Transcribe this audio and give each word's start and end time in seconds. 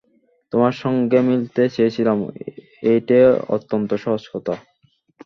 তোমার 0.53 0.73
সঙ্গে 0.83 1.17
মিলতে 1.27 1.61
চেয়েছিলুম 1.75 2.19
এইটে 2.83 3.17
অত্যন্ত 3.49 3.89
সহজ 4.03 4.23
কথা। 4.33 4.53